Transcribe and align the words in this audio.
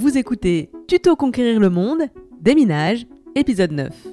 Vous 0.00 0.16
écoutez 0.16 0.70
Tuto 0.86 1.16
Conquérir 1.16 1.58
le 1.58 1.70
Monde, 1.70 2.02
Déminage, 2.40 3.04
épisode 3.34 3.72
9. 3.72 4.06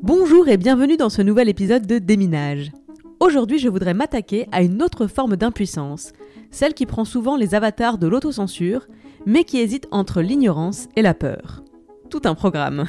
Bonjour 0.00 0.48
et 0.48 0.56
bienvenue 0.56 0.96
dans 0.96 1.10
ce 1.10 1.20
nouvel 1.20 1.50
épisode 1.50 1.86
de 1.86 1.98
Déminage. 1.98 2.72
Aujourd'hui, 3.20 3.58
je 3.58 3.68
voudrais 3.68 3.92
m'attaquer 3.92 4.48
à 4.50 4.62
une 4.62 4.82
autre 4.82 5.08
forme 5.08 5.36
d'impuissance, 5.36 6.14
celle 6.50 6.72
qui 6.72 6.86
prend 6.86 7.04
souvent 7.04 7.36
les 7.36 7.54
avatars 7.54 7.98
de 7.98 8.06
l'autocensure, 8.06 8.86
mais 9.26 9.44
qui 9.44 9.58
hésite 9.58 9.88
entre 9.90 10.22
l'ignorance 10.22 10.88
et 10.96 11.02
la 11.02 11.12
peur. 11.12 11.62
Tout 12.08 12.22
un 12.24 12.34
programme. 12.34 12.86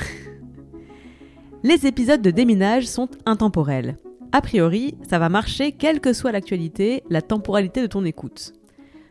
les 1.63 1.85
épisodes 1.85 2.21
de 2.21 2.31
déminage 2.31 2.87
sont 2.87 3.09
intemporels. 3.25 3.97
A 4.31 4.39
priori, 4.39 4.95
ça 5.05 5.19
va 5.19 5.27
marcher 5.27 5.73
quelle 5.73 5.99
que 5.99 6.13
soit 6.13 6.31
l'actualité, 6.31 7.03
la 7.09 7.21
temporalité 7.21 7.81
de 7.81 7.87
ton 7.87 8.05
écoute. 8.05 8.53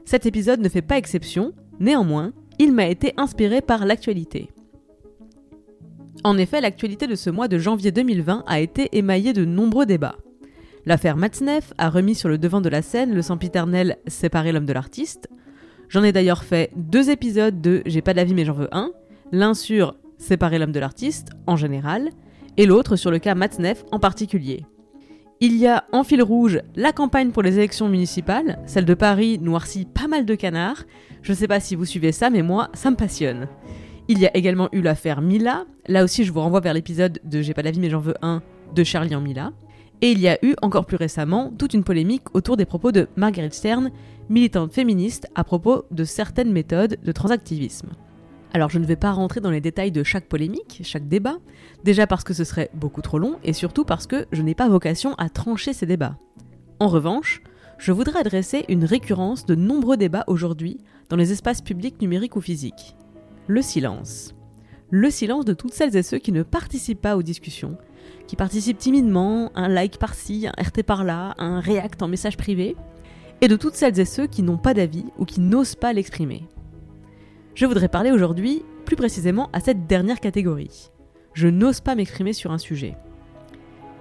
Cet 0.07 0.25
épisode 0.25 0.61
ne 0.61 0.71
fait 0.71 0.81
pas 0.81 0.97
exception, 0.97 1.53
néanmoins, 1.83 2.33
il 2.59 2.73
m'a 2.73 2.87
été 2.87 3.13
inspiré 3.17 3.61
par 3.61 3.85
l'actualité. 3.85 4.49
En 6.25 6.39
effet, 6.39 6.61
l'actualité 6.61 7.07
de 7.07 7.17
ce 7.17 7.31
mois 7.31 7.49
de 7.49 7.59
janvier 7.59 7.91
2020 7.91 8.45
a 8.47 8.61
été 8.61 8.97
émaillée 8.97 9.33
de 9.33 9.45
nombreux 9.45 9.87
débats. 9.87 10.17
L'affaire 10.87 11.17
Matzneff 11.17 11.73
a 11.79 11.91
remis 11.91 12.15
sur 12.15 12.29
le 12.29 12.39
devant 12.39 12.61
de 12.61 12.69
la 12.69 12.83
scène 12.83 13.13
le 13.13 13.23
sempiternel 13.23 13.99
Séparer 14.07 14.53
l'homme 14.53 14.67
de 14.67 14.73
l'artiste. 14.73 15.29
J'en 15.89 16.03
ai 16.03 16.13
d'ailleurs 16.13 16.45
fait 16.45 16.71
deux 16.77 17.11
épisodes 17.11 17.61
de 17.61 17.83
J'ai 17.87 18.03
pas 18.03 18.15
d'avis 18.15 18.35
mais 18.35 18.45
j'en 18.45 18.55
veux 18.55 18.69
un, 18.73 18.93
l'un 19.33 19.55
sur 19.55 19.97
Séparer 20.19 20.59
l'homme 20.59 20.73
de 20.73 20.79
l'artiste 20.79 21.31
en 21.49 21.57
général, 21.57 22.11
et 22.57 22.67
l'autre 22.67 22.95
sur 22.95 23.11
le 23.11 23.19
cas 23.19 23.35
Matzneff 23.35 23.85
en 23.91 23.99
particulier. 23.99 24.65
Il 25.45 25.57
y 25.57 25.67
a 25.67 25.87
en 25.91 26.05
fil 26.05 26.23
rouge 26.23 26.61
la 26.77 26.93
campagne 26.93 27.33
pour 27.33 27.43
les 27.43 27.59
élections 27.59 27.89
municipales, 27.89 28.61
celle 28.65 28.85
de 28.85 28.95
Paris 28.95 29.41
noircit 29.41 29.87
pas 29.87 30.07
mal 30.07 30.25
de 30.25 30.37
canards. 30.37 30.85
Je 31.21 31.33
sais 31.33 31.49
pas 31.49 31.59
si 31.59 31.75
vous 31.75 31.85
suivez 31.85 32.13
ça, 32.13 32.31
mais 32.31 32.43
moi, 32.43 32.69
ça 32.75 32.93
me 32.93 32.97
passionne. 32.97 33.49
Il 34.07 34.21
y 34.21 34.27
a 34.27 34.37
également 34.37 34.69
eu 34.71 34.83
l'affaire 34.83 35.21
Mila, 35.21 35.65
là 35.89 36.05
aussi 36.05 36.23
je 36.23 36.33
vous 36.33 36.39
renvoie 36.39 36.61
vers 36.61 36.75
l'épisode 36.75 37.19
de 37.25 37.43
J'ai 37.43 37.55
pas 37.55 37.65
d'avis 37.65 37.81
mais 37.81 37.91
j'en 37.91 37.99
veux 37.99 38.15
un 38.23 38.41
de 38.73 38.85
Charlie 38.85 39.17
en 39.17 39.21
Mila. 39.21 39.51
Et 40.01 40.13
il 40.13 40.21
y 40.21 40.29
a 40.29 40.39
eu, 40.45 40.55
encore 40.63 40.87
plus 40.87 40.97
récemment, 40.97 41.53
toute 41.59 41.75
une 41.75 41.83
polémique 41.83 42.33
autour 42.35 42.57
des 42.57 42.65
propos 42.65 42.93
de 42.93 43.09
Margaret 43.17 43.51
Stern, 43.51 43.91
militante 44.29 44.73
féministe, 44.73 45.27
à 45.35 45.43
propos 45.43 45.87
de 45.91 46.05
certaines 46.05 46.53
méthodes 46.53 46.99
de 47.03 47.11
transactivisme. 47.11 47.89
Alors 48.55 48.69
je 48.69 48.79
ne 48.79 48.85
vais 48.85 48.97
pas 48.97 49.13
rentrer 49.13 49.41
dans 49.41 49.51
les 49.51 49.63
détails 49.63 49.93
de 49.93 50.03
chaque 50.03 50.29
polémique, 50.29 50.83
chaque 50.85 51.09
débat, 51.09 51.39
déjà 51.85 52.07
parce 52.07 52.23
que 52.23 52.35
ce 52.35 52.45
serait 52.45 52.71
beaucoup 52.75 53.01
trop 53.01 53.19
long, 53.19 53.37
et 53.45 53.55
surtout 53.55 53.85
parce 53.85 54.07
que 54.07 54.27
je 54.31 54.43
n'ai 54.43 54.55
pas 54.55 54.69
vocation 54.69 55.15
à 55.15 55.31
trancher 55.31 55.73
ces 55.73 55.87
débats. 55.87 56.19
En 56.79 56.89
revanche, 56.89 57.43
je 57.79 57.93
voudrais 57.93 58.21
adresser 58.21 58.65
une 58.69 58.85
récurrence 58.85 59.47
de 59.47 59.55
nombreux 59.55 59.97
débats 59.97 60.25
aujourd'hui 60.27 60.79
dans 61.09 61.17
les 61.17 61.33
espaces 61.33 61.63
publics 61.63 62.01
numériques 62.03 62.37
ou 62.37 62.43
physiques. 62.43 62.95
Le 63.47 63.63
silence. 63.63 64.35
Le 64.91 65.11
silence 65.11 65.47
de 65.47 65.55
toutes 65.55 65.73
celles 65.73 65.97
et 65.97 66.03
ceux 66.03 66.19
qui 66.19 66.33
ne 66.33 66.43
participent 66.43 67.01
pas 67.01 67.17
aux 67.17 67.23
discussions, 67.23 67.79
qui 68.27 68.37
participent 68.37 68.79
timidement, 68.79 69.51
un 69.55 69.69
like 69.69 69.99
par-ci, 69.99 70.47
un 70.47 70.63
RT 70.63 70.83
par-là, 70.83 71.35
un 71.39 71.61
react 71.61 72.03
en 72.03 72.09
message 72.09 72.37
privé, 72.37 72.77
et 73.41 73.49
de 73.49 73.57
toutes 73.57 73.75
celles 73.75 73.99
et 73.99 74.05
ceux 74.05 74.27
qui 74.27 74.43
n'ont 74.43 74.59
pas 74.59 74.75
d'avis 74.75 75.07
ou 75.19 75.25
qui 75.25 75.41
n'osent 75.41 75.75
pas 75.75 75.95
l'exprimer. 75.95 76.45
Je 77.55 77.67
voudrais 77.67 77.89
parler 77.89 78.11
aujourd'hui 78.11 78.63
plus 78.87 78.97
précisément 78.97 79.51
à 79.53 79.61
cette 79.61 79.87
dernière 79.87 80.21
catégorie. 80.21 80.91
Je 81.35 81.49
n'ose 81.49 81.81
pas 81.81 81.95
m'exprimer 81.95 82.33
sur 82.33 82.51
un 82.51 82.59
sujet. 82.59 82.97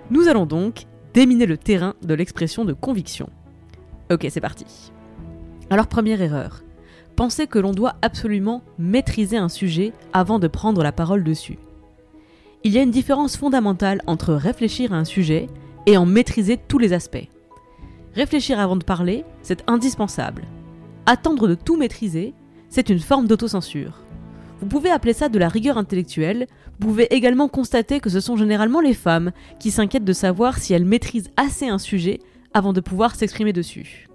Nous 0.10 0.28
allons 0.28 0.46
donc 0.46 0.86
déminer 1.14 1.46
le 1.46 1.58
terrain 1.58 1.96
de 2.02 2.14
l'expression 2.14 2.64
de 2.64 2.74
conviction. 2.74 3.30
Ok, 4.10 4.26
c'est 4.30 4.42
parti. 4.42 4.92
Alors 5.70 5.88
première 5.88 6.22
erreur, 6.22 6.64
penser 7.18 7.48
que 7.48 7.60
l'on 7.60 7.72
doit 7.72 7.96
absolument 8.02 8.64
maîtriser 8.78 9.38
un 9.38 9.50
sujet 9.50 9.92
avant 10.14 10.40
de 10.40 10.48
prendre 10.48 10.82
la 10.82 10.94
parole 10.94 11.24
dessus. 11.24 11.60
Il 12.64 12.72
y 12.72 12.78
a 12.78 12.84
une 12.84 12.92
différence 12.92 13.36
fondamentale 13.36 14.02
entre 14.08 14.34
réfléchir 14.34 14.94
à 14.94 14.98
un 14.98 15.06
sujet 15.06 15.48
et 15.88 15.98
en 15.98 16.06
maîtriser 16.06 16.58
tous 16.58 16.78
les 16.78 16.94
aspects. 16.94 17.28
Réfléchir 18.14 18.60
avant 18.60 18.76
de 18.76 18.84
parler, 18.84 19.26
c'est 19.42 19.64
indispensable. 19.70 20.44
Attendre 21.06 21.48
de 21.48 21.56
tout 21.56 21.78
maîtriser, 21.78 22.34
c'est 22.72 22.90
une 22.90 23.00
forme 23.00 23.28
d'autocensure. 23.28 24.02
Vous 24.62 24.66
pouvez 24.66 24.90
appeler 24.90 25.14
ça 25.14 25.28
de 25.28 25.38
la 25.38 25.50
rigueur 25.50 25.78
intellectuelle, 25.78 26.48
vous 26.80 26.88
pouvez 26.88 27.14
également 27.14 27.50
constater 27.50 28.00
que 28.00 28.10
ce 28.10 28.22
sont 28.22 28.38
généralement 28.38 28.80
les 28.80 28.94
femmes 28.94 29.32
qui 29.60 29.72
s'inquiètent 29.72 30.06
de 30.06 30.14
savoir 30.14 30.58
si 30.58 30.74
elles 30.74 30.86
maîtrisent 30.86 31.32
assez 31.36 31.68
un 31.68 31.78
sujet 31.78 32.20
avant 32.54 32.72
de 32.72 32.80
pouvoir 32.80 33.16
s'exprimer 33.16 33.54
dessus. 33.54 34.08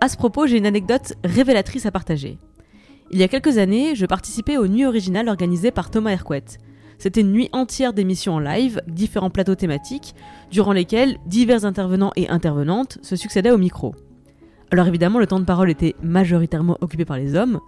À 0.00 0.08
ce 0.08 0.18
propos, 0.18 0.46
j'ai 0.46 0.58
une 0.58 0.66
anecdote 0.66 1.14
révélatrice 1.24 1.86
à 1.86 1.90
partager. 1.90 2.38
Il 3.10 3.18
y 3.18 3.22
a 3.22 3.28
quelques 3.28 3.56
années, 3.56 3.94
je 3.94 4.06
participais 4.06 4.58
aux 4.58 4.68
nuits 4.68 4.84
originales 4.84 5.28
organisées 5.28 5.70
par 5.70 5.90
Thomas 5.90 6.10
Hercouet. 6.10 6.44
C'était 6.98 7.22
une 7.22 7.32
nuit 7.32 7.48
entière 7.52 7.94
d'émissions 7.94 8.34
en 8.34 8.38
live, 8.38 8.82
différents 8.86 9.30
plateaux 9.30 9.54
thématiques, 9.54 10.14
durant 10.50 10.72
lesquels 10.72 11.16
divers 11.26 11.64
intervenants 11.64 12.12
et 12.16 12.28
intervenantes 12.28 12.98
se 13.00 13.16
succédaient 13.16 13.50
au 13.50 13.58
micro. 13.58 13.94
Alors 14.70 14.88
évidemment, 14.88 15.18
le 15.18 15.26
temps 15.26 15.40
de 15.40 15.44
parole 15.44 15.70
était 15.70 15.94
majoritairement 16.02 16.76
occupé 16.80 17.04
par 17.04 17.16
les 17.16 17.34
hommes, 17.34 17.60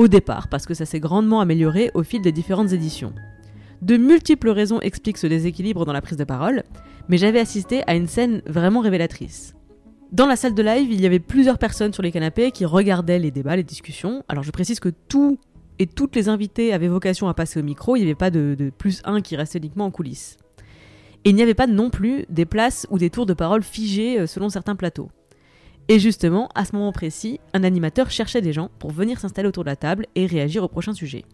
au 0.00 0.08
départ, 0.08 0.48
parce 0.48 0.64
que 0.64 0.72
ça 0.72 0.86
s'est 0.86 0.98
grandement 0.98 1.42
amélioré 1.42 1.90
au 1.92 2.02
fil 2.02 2.22
des 2.22 2.32
différentes 2.32 2.72
éditions. 2.72 3.12
De 3.82 3.98
multiples 3.98 4.48
raisons 4.48 4.80
expliquent 4.80 5.18
ce 5.18 5.26
déséquilibre 5.26 5.84
dans 5.84 5.92
la 5.92 6.00
prise 6.00 6.16
de 6.16 6.24
parole, 6.24 6.62
mais 7.10 7.18
j'avais 7.18 7.38
assisté 7.38 7.82
à 7.86 7.94
une 7.94 8.06
scène 8.06 8.40
vraiment 8.46 8.80
révélatrice. 8.80 9.54
Dans 10.10 10.26
la 10.26 10.36
salle 10.36 10.54
de 10.54 10.62
live, 10.62 10.90
il 10.90 11.02
y 11.02 11.06
avait 11.06 11.18
plusieurs 11.18 11.58
personnes 11.58 11.92
sur 11.92 12.02
les 12.02 12.12
canapés 12.12 12.50
qui 12.50 12.64
regardaient 12.64 13.18
les 13.18 13.30
débats, 13.30 13.56
les 13.56 13.62
discussions. 13.62 14.24
Alors 14.28 14.42
je 14.42 14.50
précise 14.50 14.80
que 14.80 14.88
tout 14.88 15.38
et 15.78 15.86
toutes 15.86 16.16
les 16.16 16.30
invités 16.30 16.72
avaient 16.72 16.88
vocation 16.88 17.28
à 17.28 17.34
passer 17.34 17.60
au 17.60 17.62
micro, 17.62 17.94
il 17.94 17.98
n'y 17.98 18.06
avait 18.06 18.14
pas 18.14 18.30
de, 18.30 18.72
plus 18.78 19.02
un 19.04 19.20
qui 19.20 19.36
restait 19.36 19.58
uniquement 19.58 19.84
en 19.84 19.90
coulisses. 19.90 20.38
Et 21.26 21.30
il 21.30 21.36
n'y 21.36 21.42
avait 21.42 21.52
pas 21.52 21.66
non 21.66 21.90
plus 21.90 22.24
des 22.30 22.46
places 22.46 22.86
ou 22.88 22.96
des 22.96 23.10
tours 23.10 23.26
de 23.26 23.34
parole 23.34 23.62
figés 23.62 24.18
euh, 24.18 24.26
selon 24.26 24.48
certains 24.48 24.76
plateaux. 24.76 25.10
Et 25.90 25.98
justement, 25.98 26.48
à 26.54 26.64
ce 26.64 26.76
moment 26.76 26.92
précis, 26.92 27.40
un 27.52 27.64
animateur 27.64 28.12
cherchait 28.12 28.40
des 28.40 28.52
gens 28.52 28.70
pour 28.78 28.92
venir 28.92 29.18
s'installer 29.18 29.48
autour 29.48 29.64
de 29.64 29.70
la 29.70 29.74
table 29.74 30.06
et 30.14 30.24
réagir 30.24 30.62
au 30.62 30.68
prochain 30.68 30.94
sujet. 30.94 31.24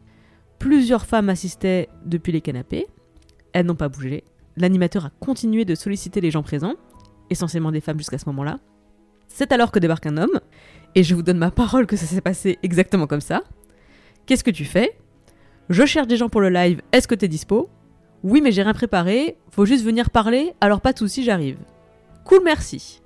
Plusieurs 0.59 1.05
femmes 1.05 1.28
assistaient 1.28 1.91
depuis 2.06 2.33
les 2.33 2.41
canapés, 2.41 2.87
elles 3.53 3.66
n'ont 3.66 3.75
pas 3.75 3.91
bougé. 3.91 4.25
L'animateur 4.56 5.05
a 5.05 5.11
continué 5.21 5.66
de 5.66 5.75
solliciter 5.75 6.22
les 6.22 6.31
gens 6.31 6.43
présents, 6.43 6.72
essentiellement 7.28 7.71
des 7.71 7.83
femmes 7.83 7.99
jusqu'à 7.99 8.16
ce 8.16 8.25
moment-là. 8.31 8.59
C'est 9.28 9.53
alors 9.53 9.71
que 9.72 9.78
débarque 9.78 10.06
un 10.06 10.16
homme, 10.16 10.41
et 10.95 11.03
je 11.03 11.15
vous 11.15 11.22
donne 11.22 11.37
ma 11.37 11.50
parole 11.50 11.84
que 11.84 11.97
ça 11.97 12.06
s'est 12.06 12.22
passé 12.22 12.59
exactement 12.62 13.06
comme 13.06 13.21
ça. 13.21 13.43
Qu'est-ce 14.25 14.43
que 14.43 14.50
tu 14.50 14.65
fais? 14.65 14.97
Je 15.69 15.84
cherche 15.84 16.06
des 16.06 16.16
gens 16.16 16.31
pour 16.31 16.41
le 16.41 16.49
live, 16.49 16.81
est-ce 16.93 17.06
que 17.06 17.15
t'es 17.15 17.28
dispo? 17.28 17.69
Oui, 18.22 18.41
mais 18.41 18.53
j'ai 18.53 18.62
rien 18.62 18.72
préparé, 18.72 19.37
faut 19.50 19.66
juste 19.66 19.84
venir 19.84 20.09
parler, 20.09 20.55
alors 20.62 20.81
pas 20.81 20.95
de 20.95 20.99
soucis, 20.99 21.25
j'arrive. 21.25 21.59
Cool, 22.25 22.41
merci. 22.43 23.03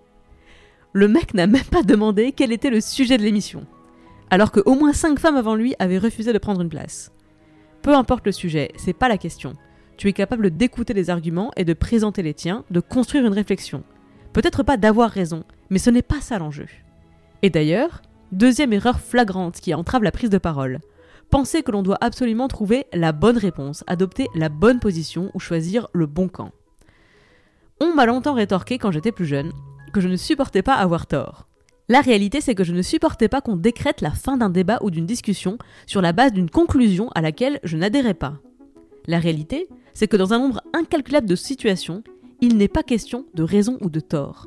Le 0.93 1.07
mec 1.07 1.35
n'a 1.35 1.47
même 1.47 1.65
pas 1.65 1.83
demandé 1.83 2.33
quel 2.33 2.53
était 2.53 2.71
le 2.71 2.81
sujet 2.81 3.17
de 3.17 3.23
l'émission, 3.23 3.67
alors 4.31 4.51
que 4.51 4.61
au 4.65 4.75
moins 4.75 4.93
5 4.93 5.19
femmes 5.19 5.37
avant 5.37 5.55
lui 5.55 5.75
avaient 5.79 5.99
refusé 5.99 6.33
de 6.33 6.39
prendre 6.39 6.63
une 6.63 6.69
place. 6.69 7.13
Peu 7.83 7.95
importe 7.95 8.27
le 8.27 8.33
sujet, 8.33 8.73
c'est 8.77 8.93
pas 8.93 9.09
la 9.09 9.19
question. 9.19 9.55
Tu 9.97 10.09
es 10.09 10.13
capable 10.13 10.51
d'écouter 10.51 10.93
les 10.93 11.09
arguments 11.09 11.53
et 11.57 11.65
de 11.65 11.75
présenter 11.75 12.23
les 12.23 12.35
tiens, 12.35 12.65
de 12.71 12.81
construire 12.81 13.27
une 13.27 13.33
réflexion. 13.33 13.85
Peut-être 14.33 14.63
pas 14.63 14.77
d'avoir 14.77 15.11
raison, 15.11 15.45
mais 15.71 15.79
ce 15.79 15.91
n'est 15.91 16.03
pas 16.03 16.21
ça 16.21 16.39
l'enjeu. 16.39 16.67
Et 17.43 17.51
d'ailleurs, 17.51 18.03
deuxième 18.33 18.73
erreur 18.73 19.01
flagrante 19.01 19.61
qui 19.61 19.75
entrave 19.75 20.03
la 20.03 20.13
prise 20.13 20.31
de 20.31 20.39
parole 20.39 20.81
penser 21.31 21.63
que 21.63 21.71
l'on 21.71 21.83
doit 21.83 21.99
absolument 22.01 22.49
trouver 22.49 22.87
la 22.93 23.13
bonne 23.13 23.39
réponse, 23.39 23.85
adopter 23.87 24.27
la 24.35 24.49
bonne 24.49 24.81
position 24.81 25.31
ou 25.33 25.39
choisir 25.39 25.89
le 25.93 26.07
bon 26.07 26.29
camp. 26.29 26.51
On 27.81 27.95
m'a 27.95 28.05
longtemps 28.05 28.35
rétorqué 28.35 28.79
quand 28.79 28.91
j'étais 28.91 29.13
plus 29.13 29.27
jeune 29.27 29.53
que 29.93 30.01
je 30.01 30.09
ne 30.09 30.17
supportais 30.17 30.63
pas 30.63 30.75
avoir 30.75 31.07
tort. 31.07 31.47
La 31.89 32.01
réalité, 32.01 32.41
c'est 32.41 32.55
que 32.55 32.65
je 32.65 32.73
ne 32.73 32.83
supportais 32.83 33.29
pas 33.29 33.41
qu'on 33.41 33.57
décrète 33.57 34.01
la 34.01 34.13
fin 34.13 34.37
d'un 34.37 34.51
débat 34.51 34.79
ou 34.83 34.91
d'une 34.91 35.07
discussion 35.07 35.59
sur 35.87 36.01
la 36.01 36.13
base 36.13 36.33
d'une 36.33 36.49
conclusion 36.49 37.09
à 37.17 37.21
laquelle 37.21 37.59
je 37.65 37.77
n'adhérais 37.77 38.15
pas. 38.15 38.39
La 39.07 39.19
réalité, 39.19 39.69
c'est 39.93 40.07
que 40.07 40.17
dans 40.17 40.33
un 40.33 40.39
nombre 40.39 40.63
incalculable 40.73 41.29
de 41.29 41.35
situations, 41.35 42.05
il 42.41 42.57
n'est 42.57 42.69
pas 42.69 42.83
question 42.83 43.27
de 43.35 43.43
raison 43.43 43.77
ou 43.81 43.91
de 43.91 44.01
tort. 44.01 44.47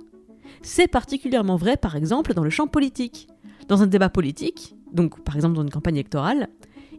C'est 0.61 0.87
particulièrement 0.87 1.57
vrai 1.57 1.75
par 1.75 1.95
exemple 1.97 2.33
dans 2.33 2.43
le 2.43 2.49
champ 2.49 2.67
politique. 2.67 3.27
Dans 3.67 3.81
un 3.81 3.87
débat 3.87 4.09
politique, 4.09 4.75
donc 4.93 5.21
par 5.23 5.35
exemple 5.35 5.55
dans 5.55 5.63
une 5.63 5.69
campagne 5.69 5.95
électorale, 5.95 6.47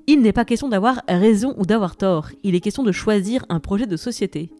il 0.06 0.20
n'est 0.20 0.32
pas 0.32 0.44
question 0.44 0.69
d'avoir 0.69 1.02
raison 1.08 1.55
ou 1.56 1.64
d'avoir 1.64 1.97
tort, 1.97 2.29
il 2.43 2.55
est 2.55 2.61
question 2.61 2.82
de 2.82 2.93
choisir 2.93 3.47
un 3.49 3.61
projet 3.61 3.87
de 3.87 3.97
société. 3.97 4.50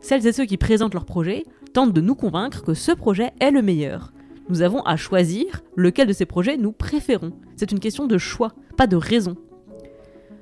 Celles 0.00 0.26
et 0.26 0.32
ceux 0.32 0.44
qui 0.44 0.56
présentent 0.56 0.94
leur 0.94 1.04
projet 1.04 1.44
tentent 1.74 1.92
de 1.92 2.00
nous 2.00 2.14
convaincre 2.14 2.62
que 2.62 2.72
ce 2.72 2.92
projet 2.92 3.32
est 3.40 3.50
le 3.50 3.60
meilleur. 3.60 4.12
Nous 4.48 4.62
avons 4.62 4.80
à 4.82 4.96
choisir 4.96 5.62
lequel 5.76 6.06
de 6.06 6.12
ces 6.12 6.24
projets 6.24 6.56
nous 6.56 6.72
préférons. 6.72 7.32
C'est 7.56 7.72
une 7.72 7.80
question 7.80 8.06
de 8.06 8.16
choix, 8.16 8.52
pas 8.76 8.86
de 8.86 8.96
raison. 8.96 9.36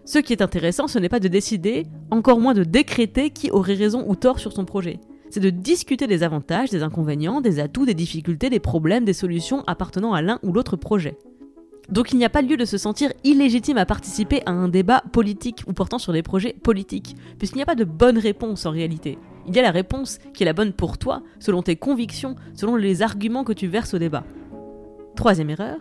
Ce 0.05 0.19
qui 0.19 0.33
est 0.33 0.43
intéressant, 0.43 0.89
ce 0.89 0.99
n'est 0.99 1.09
pas 1.09 1.21
de 1.21 1.29
décider, 1.29 1.87
encore 2.11 2.39
moins 2.39 2.55
de 2.55 2.65
décréter 2.65 3.31
qui 3.31 3.51
aurait 3.51 3.75
raison 3.75 4.05
ou 4.07 4.15
tort 4.15 4.41
sur 4.41 4.53
son 4.53 4.65
projet. 4.65 5.01
C'est 5.31 5.41
de 5.41 5.51
discuter 5.51 6.07
des 6.07 6.23
avantages, 6.23 6.71
des 6.71 6.83
inconvénients, 6.83 7.41
des 7.41 7.61
atouts, 7.61 7.87
des 7.87 7.95
difficultés, 7.95 8.51
des 8.51 8.61
problèmes, 8.61 9.07
des 9.07 9.13
solutions 9.15 9.65
appartenant 9.67 10.13
à 10.13 10.21
l'un 10.21 10.39
ou 10.43 10.53
l'autre 10.53 10.77
projet. 10.77 11.17
Donc 11.89 12.13
il 12.13 12.19
n'y 12.19 12.25
a 12.25 12.31
pas 12.31 12.43
lieu 12.43 12.57
de 12.59 12.65
se 12.67 12.77
sentir 12.77 13.11
illégitime 13.25 13.79
à 13.79 13.87
participer 13.87 14.43
à 14.45 14.51
un 14.51 14.69
débat 14.69 15.03
politique 15.13 15.63
ou 15.67 15.73
portant 15.73 15.99
sur 15.99 16.13
des 16.13 16.23
projets 16.23 16.55
politiques, 16.63 17.17
puisqu'il 17.39 17.59
n'y 17.59 17.63
a 17.63 17.67
pas 17.67 17.75
de 17.75 17.85
bonne 17.85 18.19
réponse 18.19 18.67
en 18.67 18.71
réalité. 18.71 19.19
Il 19.47 19.57
y 19.57 19.59
a 19.59 19.63
la 19.63 19.71
réponse 19.71 20.19
qui 20.35 20.43
est 20.43 20.47
la 20.47 20.53
bonne 20.53 20.73
pour 20.73 20.99
toi, 20.99 21.23
selon 21.41 21.63
tes 21.63 21.77
convictions, 21.77 22.37
selon 22.55 22.77
les 22.77 23.03
arguments 23.03 23.45
que 23.45 23.53
tu 23.53 23.67
verses 23.67 23.95
au 23.95 23.99
débat. 23.99 24.25
Troisième 25.17 25.51
erreur, 25.51 25.81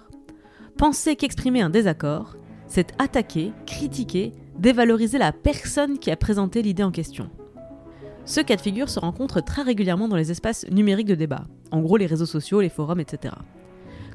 penser 0.78 1.16
qu'exprimer 1.16 1.62
un 1.62 1.70
désaccord, 1.70 2.36
c'est 2.68 2.94
attaquer, 3.00 3.52
critiquer, 3.66 4.34
dévaloriser 4.58 5.18
la 5.18 5.32
personne 5.32 6.00
qui 6.00 6.12
a 6.12 6.16
présenté 6.16 6.62
l'idée 6.62 6.84
en 6.84 6.92
question. 6.92 7.30
Ce 8.26 8.40
cas 8.40 8.56
de 8.56 8.62
figure 8.62 8.90
se 8.90 9.00
rencontre 9.00 9.42
très 9.42 9.64
régulièrement 9.64 10.08
dans 10.08 10.16
les 10.16 10.32
espaces 10.32 10.66
numériques 10.70 11.08
de 11.08 11.16
débat, 11.16 11.48
en 11.72 11.82
gros 11.82 11.98
les 11.98 12.06
réseaux 12.06 12.26
sociaux, 12.26 12.62
les 12.62 12.70
forums, 12.70 13.00
etc. 13.00 13.34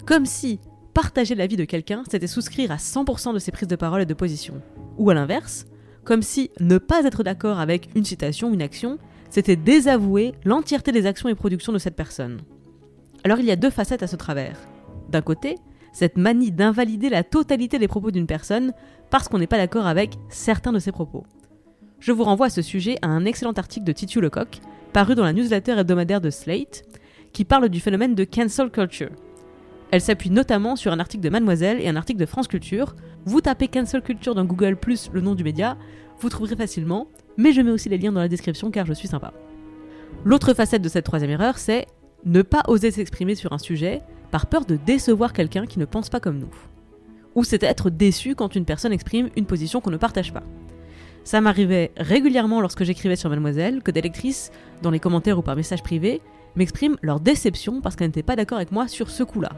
Comme 0.06 0.26
si 0.26 0.60
partager 0.94 1.34
l'avis 1.34 1.56
de 1.56 1.64
quelqu'un, 1.64 2.02
c'était 2.08 2.26
souscrire 2.26 2.70
à 2.70 2.76
100% 2.76 3.34
de 3.34 3.38
ses 3.38 3.52
prises 3.52 3.68
de 3.68 3.76
parole 3.76 4.02
et 4.02 4.06
de 4.06 4.14
position. 4.14 4.62
Ou 4.96 5.10
à 5.10 5.14
l'inverse, 5.14 5.66
comme 6.04 6.22
si 6.22 6.50
ne 6.60 6.78
pas 6.78 7.04
être 7.04 7.22
d'accord 7.22 7.58
avec 7.58 7.90
une 7.94 8.04
citation, 8.04 8.54
une 8.54 8.62
action, 8.62 8.98
c'était 9.36 9.56
désavouer 9.56 10.32
l'entièreté 10.46 10.92
des 10.92 11.04
actions 11.04 11.28
et 11.28 11.34
productions 11.34 11.74
de 11.74 11.76
cette 11.76 11.94
personne. 11.94 12.40
Alors 13.22 13.38
il 13.38 13.44
y 13.44 13.50
a 13.50 13.56
deux 13.56 13.68
facettes 13.68 14.02
à 14.02 14.06
ce 14.06 14.16
travers. 14.16 14.56
D'un 15.10 15.20
côté, 15.20 15.56
cette 15.92 16.16
manie 16.16 16.52
d'invalider 16.52 17.10
la 17.10 17.22
totalité 17.22 17.78
des 17.78 17.86
propos 17.86 18.10
d'une 18.10 18.26
personne 18.26 18.72
parce 19.10 19.28
qu'on 19.28 19.38
n'est 19.38 19.46
pas 19.46 19.58
d'accord 19.58 19.86
avec 19.86 20.14
certains 20.30 20.72
de 20.72 20.78
ses 20.78 20.90
propos. 20.90 21.24
Je 22.00 22.12
vous 22.12 22.24
renvoie 22.24 22.46
à 22.46 22.50
ce 22.50 22.62
sujet 22.62 22.96
à 23.02 23.08
un 23.08 23.26
excellent 23.26 23.52
article 23.52 23.84
de 23.84 23.92
Titu 23.92 24.22
Lecoq, 24.22 24.62
paru 24.94 25.14
dans 25.14 25.24
la 25.24 25.34
newsletter 25.34 25.72
hebdomadaire 25.72 26.22
de 26.22 26.30
Slate, 26.30 26.84
qui 27.34 27.44
parle 27.44 27.68
du 27.68 27.80
phénomène 27.80 28.14
de 28.14 28.24
cancel 28.24 28.70
culture. 28.70 29.10
Elle 29.90 30.00
s'appuie 30.00 30.30
notamment 30.30 30.76
sur 30.76 30.92
un 30.92 30.98
article 30.98 31.24
de 31.24 31.28
Mademoiselle 31.28 31.82
et 31.82 31.88
un 31.90 31.96
article 31.96 32.20
de 32.20 32.26
France 32.26 32.48
Culture. 32.48 32.96
Vous 33.26 33.42
tapez 33.42 33.68
cancel 33.68 34.00
culture 34.00 34.34
dans 34.34 34.46
Google 34.46 34.76
plus 34.76 35.10
le 35.12 35.20
nom 35.20 35.34
du 35.34 35.44
média, 35.44 35.76
vous 36.20 36.30
trouverez 36.30 36.56
facilement, 36.56 37.08
mais 37.36 37.52
je 37.52 37.60
mets 37.60 37.70
aussi 37.70 37.88
les 37.88 37.98
liens 37.98 38.12
dans 38.12 38.20
la 38.20 38.28
description 38.28 38.70
car 38.70 38.86
je 38.86 38.92
suis 38.92 39.08
sympa. 39.08 39.32
L'autre 40.24 40.54
facette 40.54 40.82
de 40.82 40.88
cette 40.88 41.04
troisième 41.04 41.30
erreur, 41.30 41.58
c'est 41.58 41.86
ne 42.24 42.42
pas 42.42 42.62
oser 42.68 42.90
s'exprimer 42.90 43.34
sur 43.34 43.52
un 43.52 43.58
sujet 43.58 44.02
par 44.30 44.46
peur 44.46 44.64
de 44.64 44.76
décevoir 44.76 45.32
quelqu'un 45.32 45.66
qui 45.66 45.78
ne 45.78 45.84
pense 45.84 46.08
pas 46.08 46.20
comme 46.20 46.38
nous. 46.38 46.54
Ou 47.34 47.44
c'est 47.44 47.62
être 47.62 47.90
déçu 47.90 48.34
quand 48.34 48.56
une 48.56 48.64
personne 48.64 48.92
exprime 48.92 49.28
une 49.36 49.46
position 49.46 49.80
qu'on 49.80 49.90
ne 49.90 49.96
partage 49.96 50.32
pas. 50.32 50.42
Ça 51.24 51.40
m'arrivait 51.40 51.92
régulièrement 51.96 52.60
lorsque 52.60 52.84
j'écrivais 52.84 53.16
sur 53.16 53.30
Mademoiselle 53.30 53.82
que 53.82 53.90
des 53.90 54.00
lectrices, 54.00 54.50
dans 54.82 54.90
les 54.90 55.00
commentaires 55.00 55.38
ou 55.38 55.42
par 55.42 55.56
message 55.56 55.82
privé, 55.82 56.20
m'expriment 56.54 56.96
leur 57.02 57.20
déception 57.20 57.80
parce 57.80 57.96
qu'elles 57.96 58.08
n'étaient 58.08 58.22
pas 58.22 58.36
d'accord 58.36 58.56
avec 58.56 58.72
moi 58.72 58.88
sur 58.88 59.10
ce 59.10 59.22
coup-là 59.22 59.50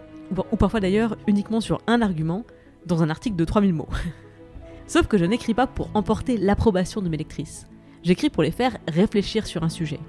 ou 0.53 0.57
parfois 0.57 0.81
d'ailleurs 0.81 1.17
uniquement 1.27 1.61
sur 1.61 1.81
un 1.87 2.03
argument, 2.03 2.45
dans 2.87 3.03
un 3.03 3.11
article 3.11 3.37
de 3.37 3.45
3000 3.45 3.75
mots. 3.75 3.89
Sauf 4.89 5.07
que 5.07 5.19
je 5.19 5.25
n'écris 5.25 5.55
pas 5.55 5.69
pour 5.69 5.91
emporter 5.95 6.37
l'approbation 6.37 7.01
de 7.01 7.09
mes 7.09 7.17
lectrices. 7.17 7.69
J'écris 8.03 8.31
pour 8.31 8.43
les 8.43 8.51
faire 8.51 8.77
réfléchir 8.89 9.47
sur 9.47 9.63
un 9.63 9.69
sujet. 9.69 10.01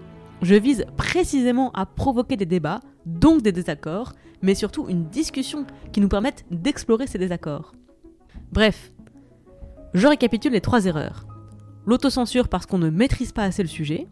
Je 0.42 0.56
vise 0.56 0.86
précisément 0.98 1.72
à 1.74 1.86
provoquer 1.86 2.36
des 2.36 2.48
débats, 2.48 2.80
donc 3.06 3.44
des 3.44 3.52
désaccords, 3.52 4.14
mais 4.42 4.56
surtout 4.56 4.88
une 4.90 5.06
discussion 5.10 5.66
qui 5.92 6.02
nous 6.02 6.10
permette 6.10 6.46
d'explorer 6.50 7.06
ces 7.06 7.18
désaccords. 7.18 7.74
Bref, 8.52 8.92
je 9.94 10.08
récapitule 10.08 10.54
les 10.54 10.62
trois 10.62 10.86
erreurs. 10.86 11.28
L'autocensure 11.86 12.48
parce 12.48 12.66
qu'on 12.66 12.80
ne 12.80 12.90
maîtrise 12.90 13.34
pas 13.34 13.44
assez 13.44 13.62
le 13.62 13.70
sujet, 13.70 14.08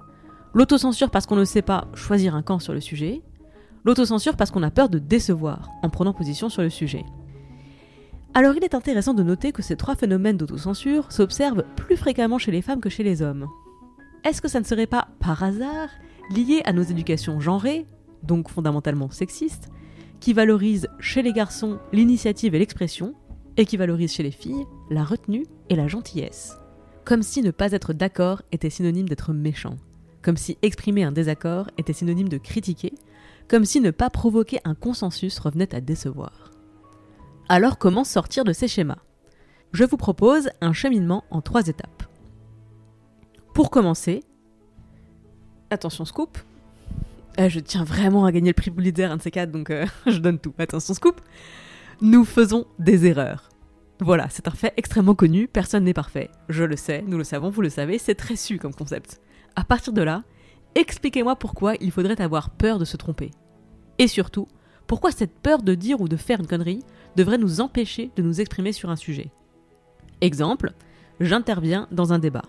l'autocensure 0.53 1.09
parce 1.09 1.25
qu'on 1.25 1.35
ne 1.35 1.45
sait 1.45 1.63
pas 1.63 1.87
choisir 1.95 2.35
un 2.35 2.43
camp 2.43 2.59
sur 2.59 2.73
le 2.73 2.81
sujet, 2.81 3.23
L'autocensure 3.87 4.35
parce 4.35 4.51
qu'on 4.51 4.63
a 4.63 4.69
peur 4.69 4.89
de 4.89 4.99
décevoir 4.99 5.69
en 5.81 5.89
prenant 5.89 6.11
position 6.11 6.49
sur 6.49 6.61
le 6.61 6.69
sujet. 6.69 7.05
Alors 8.33 8.55
il 8.55 8.63
est 8.63 8.75
intéressant 8.75 9.13
de 9.13 9.23
noter 9.23 9.51
que 9.51 9.61
ces 9.61 9.75
trois 9.75 9.95
phénomènes 9.95 10.37
d'autocensure 10.37 11.11
s'observent 11.11 11.63
plus 11.75 11.97
fréquemment 11.97 12.37
chez 12.37 12.51
les 12.51 12.61
femmes 12.61 12.81
que 12.81 12.89
chez 12.89 13.03
les 13.03 13.21
hommes. 13.21 13.47
Est-ce 14.23 14.41
que 14.41 14.47
ça 14.47 14.59
ne 14.59 14.65
serait 14.65 14.87
pas, 14.87 15.07
par 15.19 15.41
hasard, 15.43 15.89
lié 16.29 16.61
à 16.65 16.73
nos 16.73 16.83
éducations 16.83 17.39
genrées, 17.39 17.87
donc 18.23 18.49
fondamentalement 18.49 19.09
sexistes, 19.09 19.69
qui 20.19 20.33
valorisent 20.33 20.87
chez 20.99 21.21
les 21.21 21.33
garçons 21.33 21.79
l'initiative 21.93 22.53
et 22.53 22.59
l'expression, 22.59 23.13
et 23.55 23.65
qui 23.65 23.77
valorisent 23.77 24.13
chez 24.13 24.23
les 24.23 24.31
filles 24.31 24.65
la 24.89 25.03
retenue 25.03 25.45
et 25.69 25.75
la 25.75 25.87
gentillesse? 25.87 26.57
Comme 27.05 27.23
si 27.23 27.41
ne 27.41 27.51
pas 27.51 27.71
être 27.71 27.93
d'accord 27.93 28.41
était 28.51 28.69
synonyme 28.69 29.07
d'être 29.07 29.33
méchant, 29.33 29.77
comme 30.21 30.37
si 30.37 30.57
exprimer 30.61 31.03
un 31.03 31.11
désaccord 31.11 31.69
était 31.77 31.93
synonyme 31.93 32.29
de 32.29 32.37
critiquer, 32.37 32.93
comme 33.47 33.65
si 33.65 33.79
ne 33.79 33.91
pas 33.91 34.09
provoquer 34.09 34.59
un 34.65 34.75
consensus 34.75 35.39
revenait 35.39 35.73
à 35.73 35.79
décevoir. 35.79 36.51
Alors 37.49 37.77
comment 37.77 38.03
sortir 38.03 38.43
de 38.43 38.53
ces 38.53 38.67
schémas? 38.67 38.97
Je 39.73 39.83
vous 39.83 39.97
propose 39.97 40.49
un 40.61 40.73
cheminement 40.73 41.23
en 41.31 41.41
trois 41.41 41.67
étapes. 41.67 42.03
Pour 43.53 43.69
commencer, 43.69 44.23
attention 45.69 46.05
scoop, 46.05 46.37
euh, 47.39 47.49
je 47.49 47.59
tiens 47.59 47.83
vraiment 47.83 48.25
à 48.25 48.31
gagner 48.31 48.49
le 48.49 48.53
prix 48.53 48.71
Pulitzer, 48.71 49.05
un 49.05 49.17
de 49.17 49.21
ces 49.21 49.31
quatre, 49.31 49.51
donc 49.51 49.69
euh, 49.69 49.85
je 50.05 50.19
donne 50.19 50.39
tout. 50.39 50.53
Attention 50.57 50.93
scoop, 50.93 51.21
nous 52.01 52.25
faisons 52.25 52.65
des 52.79 53.05
erreurs. 53.05 53.49
Voilà, 53.99 54.27
c'est 54.29 54.47
un 54.47 54.51
fait 54.51 54.73
extrêmement 54.77 55.15
connu, 55.15 55.47
personne 55.47 55.85
n'est 55.85 55.93
parfait. 55.93 56.29
Je 56.49 56.63
le 56.63 56.75
sais, 56.75 57.03
nous 57.07 57.17
le 57.17 57.23
savons, 57.23 57.49
vous 57.49 57.61
le 57.61 57.69
savez, 57.69 57.97
c'est 57.97 58.15
très 58.15 58.35
su 58.35 58.59
comme 58.59 58.73
concept. 58.73 59.21
À 59.55 59.63
partir 59.63 59.91
de 59.91 60.03
là, 60.03 60.23
Expliquez-moi 60.77 61.35
pourquoi 61.35 61.73
il 61.81 61.89
faudrait 61.89 62.21
avoir 62.21 62.51
peur 62.51 62.77
de 62.77 62.85
se 62.85 62.97
tromper. 62.97 63.31
Et 63.97 64.07
surtout, 64.07 64.47
pourquoi 64.85 65.09
cette 65.09 65.33
peur 65.33 65.63
de 65.63 65.73
dire 65.73 66.01
ou 66.01 66.07
de 66.07 66.17
faire 66.17 66.39
une 66.39 66.45
connerie 66.45 66.83
devrait 67.17 67.37
nous 67.37 67.59
empêcher 67.59 68.11
de 68.15 68.21
nous 68.21 68.39
exprimer 68.39 68.71
sur 68.71 68.89
un 68.89 68.95
sujet. 68.95 69.29
Exemple, 70.21 70.71
j'interviens 71.19 71.87
dans 71.91 72.13
un 72.13 72.19
débat. 72.19 72.45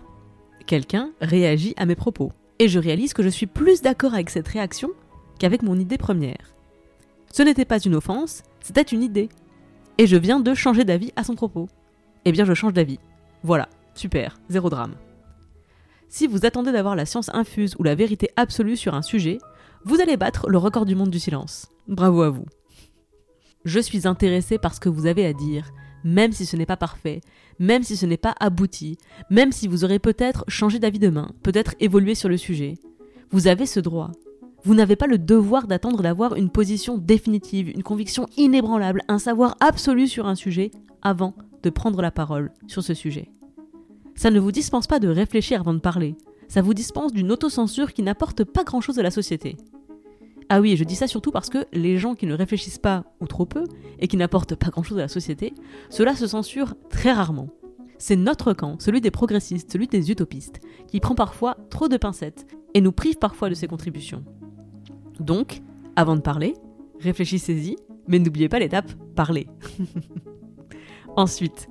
Quelqu'un 0.67 1.09
réagit 1.19 1.73
à 1.75 1.85
mes 1.85 1.95
propos, 1.95 2.31
et 2.59 2.67
je 2.67 2.79
réalise 2.79 3.13
que 3.13 3.23
je 3.23 3.29
suis 3.29 3.47
plus 3.47 3.81
d'accord 3.81 4.13
avec 4.13 4.29
cette 4.29 4.47
réaction 4.47 4.91
qu'avec 5.39 5.63
mon 5.63 5.77
idée 5.77 5.97
première. 5.97 6.53
Ce 7.33 7.41
n'était 7.41 7.65
pas 7.65 7.79
une 7.79 7.95
offense, 7.95 8.43
c'était 8.61 8.81
une 8.81 9.03
idée. 9.03 9.29
Et 9.97 10.07
je 10.07 10.17
viens 10.17 10.39
de 10.39 10.53
changer 10.53 10.85
d'avis 10.85 11.11
à 11.15 11.23
son 11.23 11.35
propos. 11.35 11.67
Eh 12.25 12.31
bien 12.31 12.45
je 12.45 12.53
change 12.53 12.73
d'avis. 12.73 12.99
Voilà, 13.43 13.69
super, 13.95 14.39
zéro 14.49 14.69
drame. 14.69 14.95
Si 16.09 16.27
vous 16.27 16.45
attendez 16.45 16.71
d'avoir 16.71 16.95
la 16.95 17.05
science 17.05 17.29
infuse 17.33 17.75
ou 17.79 17.83
la 17.83 17.95
vérité 17.95 18.29
absolue 18.35 18.77
sur 18.77 18.93
un 18.93 19.01
sujet, 19.01 19.39
vous 19.85 20.01
allez 20.01 20.17
battre 20.17 20.49
le 20.49 20.57
record 20.57 20.85
du 20.85 20.95
monde 20.95 21.11
du 21.11 21.19
silence. 21.19 21.69
Bravo 21.87 22.21
à 22.21 22.29
vous. 22.29 22.45
Je 23.69 23.79
suis 23.79 24.07
intéressé 24.07 24.57
par 24.57 24.73
ce 24.73 24.79
que 24.79 24.89
vous 24.89 25.05
avez 25.05 25.27
à 25.27 25.33
dire, 25.33 25.69
même 26.03 26.31
si 26.31 26.47
ce 26.47 26.57
n'est 26.57 26.65
pas 26.65 26.75
parfait, 26.75 27.21
même 27.59 27.83
si 27.83 27.97
ce 27.97 28.07
n'est 28.07 28.17
pas 28.17 28.33
abouti, 28.39 28.97
même 29.29 29.51
si 29.51 29.67
vous 29.67 29.83
aurez 29.83 29.99
peut-être 29.99 30.43
changé 30.47 30.79
d'avis 30.79 30.97
demain, 30.97 31.29
peut-être 31.43 31.75
évolué 31.79 32.15
sur 32.15 32.29
le 32.29 32.37
sujet. 32.37 32.79
Vous 33.29 33.45
avez 33.45 33.67
ce 33.67 33.79
droit. 33.79 34.09
Vous 34.63 34.73
n'avez 34.73 34.95
pas 34.95 35.05
le 35.05 35.19
devoir 35.19 35.67
d'attendre 35.67 36.01
d'avoir 36.01 36.35
une 36.35 36.49
position 36.49 36.97
définitive, 36.97 37.69
une 37.69 37.83
conviction 37.83 38.25
inébranlable, 38.37 39.03
un 39.07 39.19
savoir 39.19 39.55
absolu 39.59 40.07
sur 40.07 40.25
un 40.25 40.33
sujet 40.33 40.71
avant 41.03 41.35
de 41.61 41.69
prendre 41.69 42.01
la 42.01 42.09
parole 42.09 42.51
sur 42.65 42.81
ce 42.81 42.95
sujet. 42.95 43.29
Ça 44.15 44.31
ne 44.31 44.39
vous 44.39 44.51
dispense 44.51 44.87
pas 44.87 44.99
de 44.99 45.09
réfléchir 45.09 45.59
avant 45.59 45.75
de 45.75 45.79
parler. 45.79 46.15
Ça 46.47 46.63
vous 46.63 46.73
dispense 46.73 47.13
d'une 47.13 47.31
autocensure 47.31 47.93
qui 47.93 48.01
n'apporte 48.01 48.45
pas 48.45 48.63
grand-chose 48.63 48.97
à 48.97 49.03
la 49.03 49.11
société. 49.11 49.57
Ah 50.49 50.61
oui, 50.61 50.75
je 50.75 50.83
dis 50.83 50.95
ça 50.95 51.07
surtout 51.07 51.31
parce 51.31 51.49
que 51.49 51.65
les 51.73 51.97
gens 51.97 52.15
qui 52.15 52.25
ne 52.25 52.33
réfléchissent 52.33 52.79
pas 52.79 53.05
ou 53.21 53.27
trop 53.27 53.45
peu 53.45 53.65
et 53.99 54.07
qui 54.07 54.17
n'apportent 54.17 54.55
pas 54.55 54.69
grand-chose 54.69 54.97
à 54.97 55.01
la 55.01 55.07
société, 55.07 55.53
cela 55.89 56.15
se 56.15 56.25
censure 56.25 56.73
très 56.89 57.11
rarement. 57.11 57.49
C'est 57.99 58.15
notre 58.15 58.53
camp, 58.53 58.79
celui 58.79 59.01
des 59.01 59.11
progressistes, 59.11 59.71
celui 59.71 59.87
des 59.87 60.09
utopistes, 60.09 60.59
qui 60.87 60.99
prend 60.99 61.15
parfois 61.15 61.57
trop 61.69 61.87
de 61.87 61.97
pincettes 61.97 62.47
et 62.73 62.81
nous 62.81 62.91
prive 62.91 63.17
parfois 63.17 63.49
de 63.49 63.53
ses 63.53 63.67
contributions. 63.67 64.23
Donc, 65.19 65.61
avant 65.95 66.15
de 66.15 66.21
parler, 66.21 66.55
réfléchissez-y, 66.99 67.75
mais 68.07 68.17
n'oubliez 68.19 68.49
pas 68.49 68.59
l'étape 68.59 68.91
parler. 69.15 69.47
Ensuite, 71.15 71.67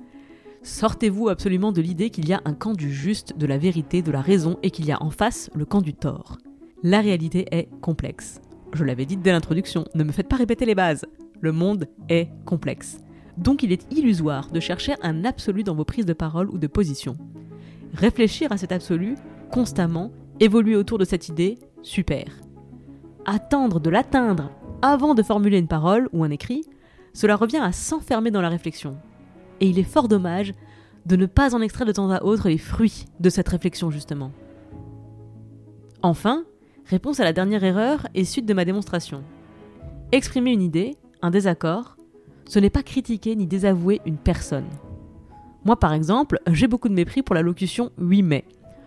Sortez-vous 0.61 1.29
absolument 1.29 1.71
de 1.71 1.81
l'idée 1.81 2.09
qu'il 2.09 2.27
y 2.27 2.33
a 2.33 2.41
un 2.43 2.53
camp 2.53 2.73
du 2.73 2.93
juste, 2.93 3.37
de 3.37 3.45
la 3.45 3.57
vérité, 3.57 4.01
de 4.01 4.11
la 4.11 4.21
raison 4.21 4.57
et 4.61 4.71
qu'il 4.71 4.85
y 4.85 4.91
a 4.91 5.01
en 5.01 5.09
face 5.09 5.49
le 5.55 5.65
camp 5.65 5.81
du 5.81 5.93
tort. 5.93 6.37
La 6.83 6.99
réalité 6.99 7.45
est 7.51 7.69
complexe. 7.81 8.41
Je 8.73 8.83
l'avais 8.83 9.05
dit 9.05 9.17
dès 9.17 9.31
l'introduction, 9.31 9.85
ne 9.95 10.03
me 10.03 10.11
faites 10.11 10.27
pas 10.27 10.35
répéter 10.35 10.65
les 10.65 10.75
bases. 10.75 11.05
Le 11.41 11.51
monde 11.51 11.87
est 12.09 12.29
complexe. 12.45 12.99
Donc 13.37 13.63
il 13.63 13.71
est 13.71 13.91
illusoire 13.91 14.51
de 14.51 14.59
chercher 14.59 14.95
un 15.01 15.25
absolu 15.25 15.63
dans 15.63 15.75
vos 15.75 15.85
prises 15.85 16.05
de 16.05 16.13
parole 16.13 16.49
ou 16.49 16.57
de 16.57 16.67
position. 16.67 17.17
Réfléchir 17.93 18.51
à 18.51 18.57
cet 18.57 18.71
absolu 18.71 19.15
constamment, 19.51 20.11
évoluer 20.39 20.75
autour 20.75 20.97
de 20.97 21.05
cette 21.05 21.29
idée, 21.29 21.57
super. 21.81 22.25
Attendre 23.25 23.79
de 23.79 23.89
l'atteindre 23.89 24.51
avant 24.81 25.15
de 25.15 25.23
formuler 25.23 25.57
une 25.57 25.67
parole 25.67 26.09
ou 26.13 26.23
un 26.23 26.29
écrit, 26.29 26.63
cela 27.13 27.35
revient 27.35 27.57
à 27.57 27.71
s'enfermer 27.71 28.31
dans 28.31 28.41
la 28.41 28.49
réflexion. 28.49 28.97
Et 29.61 29.67
il 29.67 29.79
est 29.79 29.83
fort 29.83 30.07
dommage 30.07 30.53
de 31.05 31.15
ne 31.15 31.25
pas 31.25 31.55
en 31.55 31.61
extraire 31.61 31.87
de 31.87 31.91
temps 31.91 32.11
à 32.11 32.23
autre 32.23 32.49
les 32.49 32.57
fruits 32.57 33.05
de 33.19 33.29
cette 33.29 33.49
réflexion 33.49 33.89
justement. 33.89 34.31
Enfin, 36.01 36.43
réponse 36.89 37.19
à 37.19 37.23
la 37.23 37.33
dernière 37.33 37.63
erreur 37.63 38.07
et 38.15 38.25
suite 38.25 38.47
de 38.47 38.53
ma 38.53 38.65
démonstration. 38.65 39.23
Exprimer 40.11 40.51
une 40.51 40.63
idée, 40.63 40.97
un 41.21 41.29
désaccord, 41.29 41.95
ce 42.47 42.57
n'est 42.57 42.71
pas 42.71 42.81
critiquer 42.81 43.35
ni 43.35 43.45
désavouer 43.45 44.01
une 44.07 44.17
personne. 44.17 44.65
Moi 45.65 45.77
par 45.77 45.93
exemple, 45.93 46.39
j'ai 46.51 46.67
beaucoup 46.67 46.89
de 46.89 46.95
mépris 46.95 47.21
pour 47.21 47.35
la 47.35 47.43
locution 47.43 47.91
oui 47.99 48.23
mais. 48.23 48.43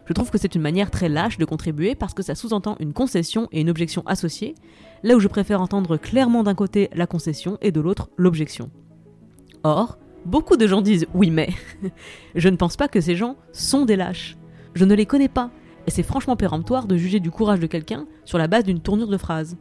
Je 0.07 0.15
trouve 0.15 0.31
que 0.31 0.39
c'est 0.39 0.57
une 0.57 0.63
manière 0.63 0.91
très 0.91 1.09
lâche 1.09 1.39
de 1.39 1.45
contribuer 1.45 1.95
parce 1.95 2.13
que 2.13 2.25
ça 2.25 2.35
sous-entend 2.35 2.77
une 2.81 2.93
concession 2.93 3.49
et 3.53 3.61
une 3.61 3.71
objection 3.71 4.03
associées, 4.07 4.57
là 5.05 5.15
où 5.15 5.21
je 5.21 5.29
préfère 5.29 5.63
entendre 5.63 5.97
clairement 5.97 6.43
d'un 6.43 6.57
côté 6.57 6.91
la 6.93 7.07
concession 7.07 7.57
et 7.61 7.71
de 7.71 7.81
l'autre 7.81 8.11
l'objection. 8.17 8.71
Or, 9.63 9.97
beaucoup 10.27 10.57
de 10.57 10.67
gens 10.67 10.83
disent 10.83 11.07
oui 11.15 11.31
mais. 11.31 11.51
je 12.35 12.49
ne 12.49 12.57
pense 12.57 12.77
pas 12.77 12.89
que 12.89 13.01
ces 13.01 13.15
gens 13.15 13.37
sont 13.53 13.85
des 13.85 13.95
lâches. 13.95 14.37
Je 14.75 14.85
ne 14.85 14.95
les 14.95 15.07
connais 15.07 15.29
pas, 15.29 15.53
et 15.87 15.91
c'est 15.91 16.03
franchement 16.03 16.37
péremptoire 16.37 16.87
de 16.87 16.97
juger 16.97 17.21
du 17.21 17.31
courage 17.31 17.61
de 17.61 17.67
quelqu'un 17.67 18.07
sur 18.25 18.39
la 18.39 18.49
base 18.49 18.65
d'une 18.65 18.81
tournure 18.81 19.09
de 19.09 19.17
phrase. 19.17 19.57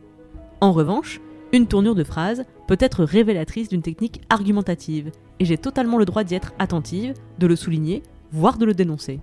En 0.60 0.72
revanche, 0.72 1.20
une 1.54 1.68
tournure 1.68 1.96
de 1.96 2.04
phrase 2.04 2.44
peut 2.68 2.78
être 2.80 3.04
révélatrice 3.04 3.70
d'une 3.70 3.82
technique 3.82 4.22
argumentative, 4.30 5.12
et 5.40 5.46
j'ai 5.46 5.58
totalement 5.58 5.98
le 5.98 6.06
droit 6.06 6.24
d'y 6.24 6.36
être 6.36 6.54
attentive, 6.60 7.14
de 7.40 7.48
le 7.48 7.56
souligner, 7.56 8.04
voire 8.32 8.58
de 8.58 8.66
le 8.66 8.74
dénoncer. 8.74 9.20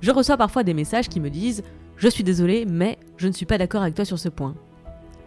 Je 0.00 0.12
reçois 0.12 0.36
parfois 0.36 0.62
des 0.62 0.74
messages 0.74 1.08
qui 1.08 1.20
me 1.20 1.30
disent 1.30 1.62
Je 1.96 2.08
suis 2.08 2.24
désolé, 2.24 2.64
mais 2.64 2.98
je 3.16 3.26
ne 3.26 3.32
suis 3.32 3.46
pas 3.46 3.58
d'accord 3.58 3.82
avec 3.82 3.96
toi 3.96 4.04
sur 4.04 4.18
ce 4.18 4.28
point. 4.28 4.54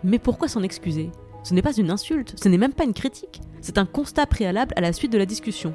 Mais 0.03 0.17
pourquoi 0.17 0.47
s'en 0.47 0.63
excuser? 0.63 1.11
Ce 1.43 1.53
n'est 1.53 1.61
pas 1.61 1.75
une 1.75 1.91
insulte, 1.91 2.35
ce 2.41 2.49
n'est 2.49 2.57
même 2.57 2.73
pas 2.73 2.85
une 2.85 2.93
critique, 2.93 3.41
c'est 3.61 3.77
un 3.77 3.85
constat 3.85 4.25
préalable 4.25 4.73
à 4.77 4.81
la 4.81 4.93
suite 4.93 5.11
de 5.11 5.17
la 5.17 5.25
discussion. 5.25 5.73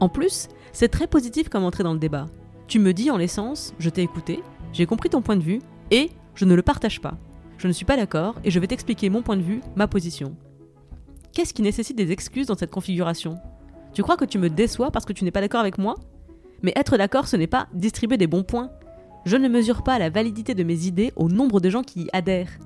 En 0.00 0.08
plus, 0.08 0.48
c'est 0.72 0.88
très 0.88 1.06
positif 1.06 1.48
comme 1.48 1.64
entrée 1.64 1.84
dans 1.84 1.92
le 1.92 1.98
débat. 1.98 2.26
Tu 2.66 2.78
me 2.78 2.92
dis 2.92 3.10
en 3.10 3.16
l'essence, 3.16 3.74
je 3.78 3.90
t'ai 3.90 4.02
écouté, 4.02 4.42
j'ai 4.72 4.86
compris 4.86 5.10
ton 5.10 5.22
point 5.22 5.36
de 5.36 5.42
vue, 5.42 5.60
et 5.90 6.10
je 6.34 6.44
ne 6.44 6.54
le 6.54 6.62
partage 6.62 7.00
pas. 7.00 7.18
Je 7.58 7.68
ne 7.68 7.72
suis 7.72 7.84
pas 7.84 7.96
d'accord, 7.96 8.36
et 8.42 8.50
je 8.50 8.58
vais 8.58 8.66
t'expliquer 8.66 9.10
mon 9.10 9.22
point 9.22 9.36
de 9.36 9.42
vue, 9.42 9.60
ma 9.76 9.86
position. 9.86 10.34
Qu'est-ce 11.32 11.52
qui 11.54 11.62
nécessite 11.62 11.96
des 11.96 12.10
excuses 12.10 12.46
dans 12.46 12.56
cette 12.56 12.70
configuration? 12.70 13.38
Tu 13.92 14.02
crois 14.02 14.16
que 14.16 14.24
tu 14.24 14.38
me 14.38 14.50
déçois 14.50 14.90
parce 14.90 15.04
que 15.04 15.12
tu 15.12 15.24
n'es 15.24 15.30
pas 15.30 15.40
d'accord 15.40 15.60
avec 15.60 15.78
moi? 15.78 15.94
Mais 16.62 16.72
être 16.76 16.96
d'accord, 16.96 17.28
ce 17.28 17.36
n'est 17.36 17.46
pas 17.46 17.68
distribuer 17.74 18.16
des 18.16 18.26
bons 18.26 18.42
points. 18.42 18.70
Je 19.24 19.36
ne 19.36 19.48
mesure 19.48 19.82
pas 19.82 19.98
la 19.98 20.10
validité 20.10 20.54
de 20.54 20.64
mes 20.64 20.86
idées 20.86 21.12
au 21.16 21.28
nombre 21.28 21.60
de 21.60 21.70
gens 21.70 21.82
qui 21.82 22.02
y 22.02 22.08
adhèrent. 22.12 22.58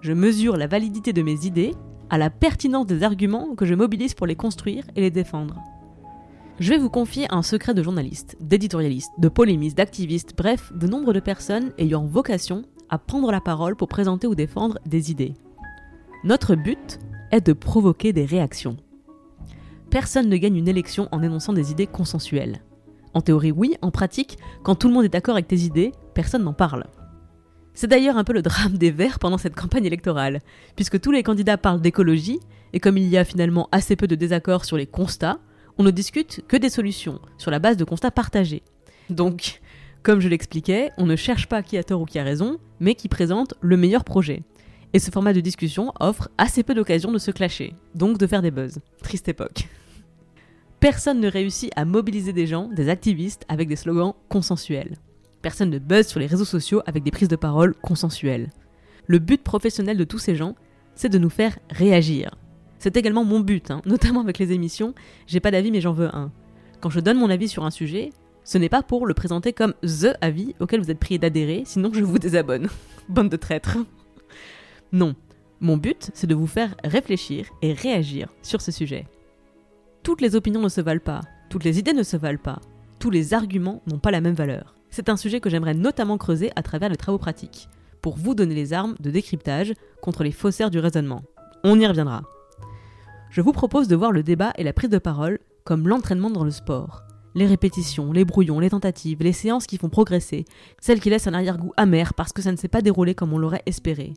Je 0.00 0.12
mesure 0.12 0.56
la 0.56 0.66
validité 0.66 1.12
de 1.12 1.22
mes 1.22 1.46
idées 1.46 1.74
à 2.10 2.18
la 2.18 2.30
pertinence 2.30 2.86
des 2.86 3.02
arguments 3.02 3.54
que 3.54 3.66
je 3.66 3.74
mobilise 3.74 4.14
pour 4.14 4.26
les 4.26 4.36
construire 4.36 4.84
et 4.96 5.00
les 5.00 5.10
défendre. 5.10 5.60
Je 6.60 6.70
vais 6.70 6.78
vous 6.78 6.88
confier 6.88 7.26
un 7.30 7.42
secret 7.42 7.74
de 7.74 7.82
journaliste, 7.82 8.36
d'éditorialiste, 8.40 9.10
de 9.18 9.28
polémiste, 9.28 9.76
d'activiste, 9.76 10.34
bref, 10.36 10.72
de 10.72 10.86
nombre 10.86 11.12
de 11.12 11.18
personnes 11.18 11.72
ayant 11.78 12.04
vocation 12.04 12.64
à 12.88 12.96
prendre 12.96 13.32
la 13.32 13.40
parole 13.40 13.74
pour 13.74 13.88
présenter 13.88 14.28
ou 14.28 14.36
défendre 14.36 14.78
des 14.86 15.10
idées. 15.10 15.34
Notre 16.22 16.54
but 16.54 17.00
est 17.32 17.44
de 17.44 17.52
provoquer 17.52 18.12
des 18.12 18.24
réactions. 18.24 18.76
Personne 19.90 20.28
ne 20.28 20.36
gagne 20.36 20.54
une 20.54 20.68
élection 20.68 21.08
en 21.10 21.24
énonçant 21.24 21.52
des 21.52 21.72
idées 21.72 21.88
consensuelles. 21.88 22.62
En 23.14 23.20
théorie 23.20 23.50
oui, 23.50 23.74
en 23.82 23.90
pratique, 23.90 24.38
quand 24.62 24.76
tout 24.76 24.86
le 24.86 24.94
monde 24.94 25.06
est 25.06 25.08
d'accord 25.08 25.34
avec 25.34 25.48
tes 25.48 25.58
idées, 25.58 25.90
personne 26.14 26.44
n'en 26.44 26.52
parle. 26.52 26.84
C'est 27.74 27.88
d'ailleurs 27.88 28.16
un 28.16 28.22
peu 28.22 28.32
le 28.32 28.42
drame 28.42 28.78
des 28.78 28.92
Verts 28.92 29.18
pendant 29.18 29.38
cette 29.38 29.56
campagne 29.56 29.86
électorale, 29.86 30.40
puisque 30.76 31.00
tous 31.00 31.10
les 31.10 31.24
candidats 31.24 31.58
parlent 31.58 31.80
d'écologie, 31.80 32.38
et 32.72 32.78
comme 32.78 32.96
il 32.96 33.08
y 33.08 33.18
a 33.18 33.24
finalement 33.24 33.68
assez 33.72 33.96
peu 33.96 34.06
de 34.06 34.14
désaccords 34.14 34.64
sur 34.64 34.76
les 34.76 34.86
constats, 34.86 35.40
on 35.78 35.82
ne 35.82 35.90
discute 35.90 36.44
que 36.46 36.56
des 36.56 36.70
solutions, 36.70 37.20
sur 37.38 37.50
la 37.50 37.58
base 37.58 37.76
de 37.76 37.84
constats 37.84 38.10
partagés. 38.10 38.62
Donc, 39.10 39.60
comme 40.02 40.20
je 40.20 40.28
l'expliquais, 40.28 40.90
on 40.98 41.06
ne 41.06 41.16
cherche 41.16 41.46
pas 41.46 41.62
qui 41.62 41.78
a 41.78 41.84
tort 41.84 42.02
ou 42.02 42.04
qui 42.04 42.18
a 42.18 42.24
raison, 42.24 42.58
mais 42.80 42.94
qui 42.94 43.08
présente 43.08 43.54
le 43.60 43.76
meilleur 43.76 44.04
projet. 44.04 44.42
Et 44.92 44.98
ce 44.98 45.10
format 45.10 45.32
de 45.32 45.40
discussion 45.40 45.92
offre 45.98 46.28
assez 46.38 46.62
peu 46.62 46.74
d'occasions 46.74 47.10
de 47.10 47.18
se 47.18 47.30
clasher, 47.30 47.74
donc 47.94 48.18
de 48.18 48.26
faire 48.26 48.42
des 48.42 48.50
buzz. 48.50 48.78
Triste 49.02 49.28
époque. 49.28 49.68
Personne 50.78 51.20
ne 51.20 51.30
réussit 51.30 51.72
à 51.76 51.84
mobiliser 51.84 52.32
des 52.32 52.46
gens, 52.46 52.68
des 52.68 52.88
activistes, 52.88 53.44
avec 53.48 53.68
des 53.68 53.76
slogans 53.76 54.14
consensuels. 54.28 54.96
Personne 55.42 55.70
ne 55.70 55.78
buzz 55.78 56.06
sur 56.06 56.20
les 56.20 56.26
réseaux 56.26 56.44
sociaux 56.44 56.82
avec 56.86 57.02
des 57.02 57.10
prises 57.10 57.28
de 57.28 57.36
parole 57.36 57.74
consensuelles. 57.82 58.50
Le 59.06 59.18
but 59.18 59.42
professionnel 59.42 59.96
de 59.96 60.04
tous 60.04 60.18
ces 60.18 60.36
gens, 60.36 60.54
c'est 60.94 61.08
de 61.08 61.18
nous 61.18 61.30
faire 61.30 61.58
réagir, 61.70 62.36
c'est 62.84 62.98
également 62.98 63.24
mon 63.24 63.40
but, 63.40 63.70
hein. 63.70 63.80
notamment 63.86 64.20
avec 64.20 64.38
les 64.38 64.52
émissions, 64.52 64.94
j'ai 65.26 65.40
pas 65.40 65.50
d'avis 65.50 65.70
mais 65.70 65.80
j'en 65.80 65.94
veux 65.94 66.14
un. 66.14 66.30
Quand 66.82 66.90
je 66.90 67.00
donne 67.00 67.16
mon 67.16 67.30
avis 67.30 67.48
sur 67.48 67.64
un 67.64 67.70
sujet, 67.70 68.10
ce 68.44 68.58
n'est 68.58 68.68
pas 68.68 68.82
pour 68.82 69.06
le 69.06 69.14
présenter 69.14 69.54
comme 69.54 69.72
THE 69.80 70.14
avis 70.20 70.54
auquel 70.60 70.82
vous 70.82 70.90
êtes 70.90 70.98
prié 70.98 71.18
d'adhérer, 71.18 71.62
sinon 71.64 71.90
je 71.94 72.04
vous 72.04 72.18
désabonne. 72.18 72.68
Bande 73.08 73.30
de 73.30 73.38
traîtres. 73.38 73.78
Non, 74.92 75.14
mon 75.60 75.78
but, 75.78 76.10
c'est 76.12 76.26
de 76.26 76.34
vous 76.34 76.46
faire 76.46 76.74
réfléchir 76.84 77.46
et 77.62 77.72
réagir 77.72 78.28
sur 78.42 78.60
ce 78.60 78.70
sujet. 78.70 79.06
Toutes 80.02 80.20
les 80.20 80.36
opinions 80.36 80.60
ne 80.60 80.68
se 80.68 80.82
valent 80.82 81.00
pas, 81.00 81.22
toutes 81.48 81.64
les 81.64 81.78
idées 81.78 81.94
ne 81.94 82.02
se 82.02 82.18
valent 82.18 82.36
pas, 82.36 82.60
tous 82.98 83.08
les 83.08 83.32
arguments 83.32 83.80
n'ont 83.86 83.98
pas 83.98 84.10
la 84.10 84.20
même 84.20 84.34
valeur. 84.34 84.74
C'est 84.90 85.08
un 85.08 85.16
sujet 85.16 85.40
que 85.40 85.48
j'aimerais 85.48 85.72
notamment 85.72 86.18
creuser 86.18 86.52
à 86.54 86.62
travers 86.62 86.90
les 86.90 86.98
travaux 86.98 87.16
pratiques, 87.16 87.70
pour 88.02 88.18
vous 88.18 88.34
donner 88.34 88.54
les 88.54 88.74
armes 88.74 88.94
de 89.00 89.10
décryptage 89.10 89.72
contre 90.02 90.22
les 90.22 90.32
faussaires 90.32 90.70
du 90.70 90.80
raisonnement. 90.80 91.22
On 91.62 91.80
y 91.80 91.86
reviendra 91.86 92.24
je 93.34 93.40
vous 93.40 93.50
propose 93.50 93.88
de 93.88 93.96
voir 93.96 94.12
le 94.12 94.22
débat 94.22 94.52
et 94.58 94.62
la 94.62 94.72
prise 94.72 94.90
de 94.90 94.98
parole 94.98 95.40
comme 95.64 95.88
l'entraînement 95.88 96.30
dans 96.30 96.44
le 96.44 96.52
sport. 96.52 97.02
Les 97.34 97.48
répétitions, 97.48 98.12
les 98.12 98.24
brouillons, 98.24 98.60
les 98.60 98.70
tentatives, 98.70 99.24
les 99.24 99.32
séances 99.32 99.66
qui 99.66 99.76
font 99.76 99.88
progresser, 99.88 100.44
celles 100.80 101.00
qui 101.00 101.10
laissent 101.10 101.26
un 101.26 101.34
arrière-goût 101.34 101.72
amer 101.76 102.14
parce 102.14 102.32
que 102.32 102.42
ça 102.42 102.52
ne 102.52 102.56
s'est 102.56 102.68
pas 102.68 102.80
déroulé 102.80 103.16
comme 103.16 103.32
on 103.32 103.38
l'aurait 103.38 103.64
espéré. 103.66 104.12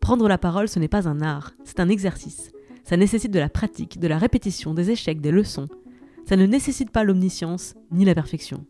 Prendre 0.00 0.26
la 0.28 0.38
parole, 0.38 0.66
ce 0.66 0.78
n'est 0.78 0.88
pas 0.88 1.06
un 1.06 1.20
art, 1.20 1.52
c'est 1.62 1.78
un 1.78 1.90
exercice. 1.90 2.50
Ça 2.84 2.96
nécessite 2.96 3.32
de 3.32 3.38
la 3.38 3.50
pratique, 3.50 4.00
de 4.00 4.08
la 4.08 4.16
répétition, 4.16 4.72
des 4.72 4.92
échecs, 4.92 5.20
des 5.20 5.30
leçons. 5.30 5.68
Ça 6.26 6.36
ne 6.36 6.46
nécessite 6.46 6.90
pas 6.90 7.04
l'omniscience 7.04 7.74
ni 7.90 8.06
la 8.06 8.14
perfection. 8.14 8.64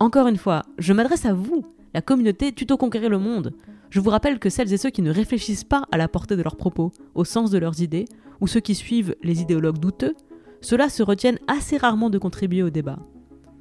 Encore 0.00 0.28
une 0.28 0.38
fois, 0.38 0.62
je 0.78 0.94
m'adresse 0.94 1.26
à 1.26 1.34
vous, 1.34 1.62
la 1.92 2.00
communauté 2.00 2.52
Tuto 2.52 2.78
Conquérir 2.78 3.10
le 3.10 3.18
Monde. 3.18 3.52
Je 3.92 4.00
vous 4.00 4.08
rappelle 4.08 4.38
que 4.38 4.48
celles 4.48 4.72
et 4.72 4.78
ceux 4.78 4.88
qui 4.88 5.02
ne 5.02 5.12
réfléchissent 5.12 5.64
pas 5.64 5.82
à 5.92 5.98
la 5.98 6.08
portée 6.08 6.34
de 6.34 6.42
leurs 6.42 6.56
propos, 6.56 6.92
au 7.14 7.26
sens 7.26 7.50
de 7.50 7.58
leurs 7.58 7.82
idées, 7.82 8.06
ou 8.40 8.46
ceux 8.46 8.60
qui 8.60 8.74
suivent 8.74 9.14
les 9.22 9.42
idéologues 9.42 9.76
douteux, 9.76 10.14
ceux-là 10.62 10.88
se 10.88 11.02
retiennent 11.02 11.38
assez 11.46 11.76
rarement 11.76 12.08
de 12.08 12.16
contribuer 12.16 12.62
au 12.62 12.70
débat. 12.70 13.00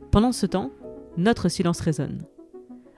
Pendant 0.09 0.31
ce 0.31 0.45
temps, 0.45 0.71
notre 1.17 1.49
silence 1.49 1.81
résonne. 1.81 2.21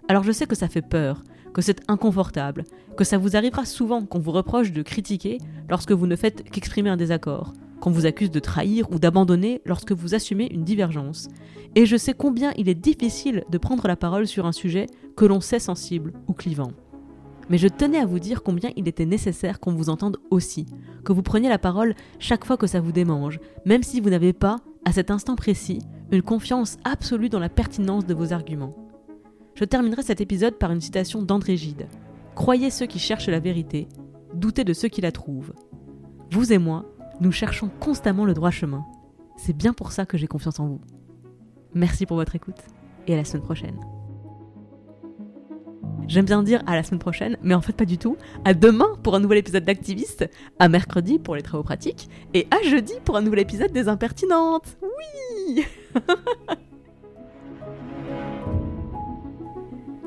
Alors 0.07 0.21
je 0.21 0.31
sais 0.31 0.45
que 0.45 0.55
ça 0.55 0.67
fait 0.67 0.83
peur, 0.83 1.23
que 1.55 1.63
c'est 1.63 1.81
inconfortable, 1.87 2.65
que 2.95 3.03
ça 3.03 3.17
vous 3.17 3.35
arrivera 3.35 3.65
souvent 3.65 4.05
qu'on 4.05 4.19
vous 4.19 4.31
reproche 4.31 4.71
de 4.71 4.83
critiquer 4.83 5.39
lorsque 5.71 5.91
vous 5.91 6.05
ne 6.05 6.15
faites 6.15 6.43
qu'exprimer 6.51 6.91
un 6.91 6.97
désaccord, 6.97 7.53
qu'on 7.79 7.89
vous 7.89 8.05
accuse 8.05 8.29
de 8.29 8.39
trahir 8.39 8.91
ou 8.91 8.99
d'abandonner 8.99 9.59
lorsque 9.65 9.93
vous 9.93 10.13
assumez 10.13 10.53
une 10.53 10.65
divergence. 10.65 11.29
Et 11.73 11.87
je 11.87 11.97
sais 11.97 12.13
combien 12.13 12.53
il 12.57 12.69
est 12.69 12.75
difficile 12.75 13.43
de 13.49 13.57
prendre 13.57 13.87
la 13.87 13.95
parole 13.95 14.27
sur 14.27 14.45
un 14.45 14.51
sujet 14.51 14.85
que 15.17 15.25
l'on 15.25 15.41
sait 15.41 15.57
sensible 15.57 16.13
ou 16.27 16.33
clivant. 16.33 16.73
Mais 17.49 17.57
je 17.57 17.67
tenais 17.67 17.99
à 17.99 18.05
vous 18.05 18.19
dire 18.19 18.43
combien 18.43 18.71
il 18.75 18.87
était 18.87 19.05
nécessaire 19.05 19.59
qu'on 19.59 19.73
vous 19.73 19.89
entende 19.89 20.17
aussi, 20.29 20.65
que 21.03 21.13
vous 21.13 21.23
preniez 21.23 21.49
la 21.49 21.59
parole 21.59 21.95
chaque 22.19 22.45
fois 22.45 22.57
que 22.57 22.67
ça 22.67 22.79
vous 22.79 22.91
démange, 22.91 23.39
même 23.65 23.83
si 23.83 23.99
vous 23.99 24.09
n'avez 24.09 24.33
pas, 24.33 24.57
à 24.85 24.91
cet 24.91 25.11
instant 25.11 25.35
précis, 25.35 25.79
une 26.11 26.21
confiance 26.21 26.77
absolue 26.83 27.29
dans 27.29 27.39
la 27.39 27.49
pertinence 27.49 28.05
de 28.05 28.13
vos 28.13 28.33
arguments. 28.33 28.75
Je 29.55 29.65
terminerai 29.65 30.03
cet 30.03 30.21
épisode 30.21 30.57
par 30.57 30.71
une 30.71 30.81
citation 30.81 31.21
d'André 31.21 31.57
Gide. 31.57 31.87
Croyez 32.35 32.69
ceux 32.69 32.87
qui 32.87 32.99
cherchent 32.99 33.27
la 33.27 33.39
vérité, 33.39 33.87
doutez 34.33 34.63
de 34.63 34.73
ceux 34.73 34.87
qui 34.87 35.01
la 35.01 35.11
trouvent. 35.11 35.53
Vous 36.31 36.51
et 36.51 36.57
moi, 36.57 36.85
nous 37.19 37.31
cherchons 37.31 37.69
constamment 37.79 38.25
le 38.25 38.33
droit 38.33 38.51
chemin. 38.51 38.83
C'est 39.37 39.55
bien 39.55 39.73
pour 39.73 39.91
ça 39.91 40.05
que 40.05 40.17
j'ai 40.17 40.27
confiance 40.27 40.59
en 40.59 40.67
vous. 40.67 40.81
Merci 41.73 42.05
pour 42.05 42.17
votre 42.17 42.35
écoute 42.35 42.61
et 43.07 43.13
à 43.13 43.17
la 43.17 43.25
semaine 43.25 43.43
prochaine. 43.43 44.02
J'aime 46.07 46.25
bien 46.25 46.43
dire 46.43 46.61
à 46.67 46.75
la 46.75 46.83
semaine 46.83 46.99
prochaine, 46.99 47.37
mais 47.41 47.53
en 47.53 47.61
fait 47.61 47.73
pas 47.73 47.85
du 47.85 47.97
tout. 47.97 48.17
À 48.45 48.53
demain 48.53 48.89
pour 49.03 49.15
un 49.15 49.19
nouvel 49.19 49.37
épisode 49.39 49.63
d'Activiste, 49.63 50.29
à 50.59 50.69
mercredi 50.69 51.19
pour 51.19 51.35
les 51.35 51.41
travaux 51.41 51.63
pratiques, 51.63 52.09
et 52.33 52.47
à 52.51 52.61
jeudi 52.67 52.93
pour 53.03 53.15
un 53.17 53.21
nouvel 53.21 53.39
épisode 53.39 53.71
des 53.71 53.87
Impertinentes. 53.87 54.77
Oui 54.81 55.65